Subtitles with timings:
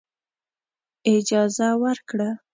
[1.13, 2.29] اجازه ورکړه.